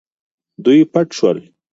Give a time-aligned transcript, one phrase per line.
[0.63, 1.37] دوی پټ شول.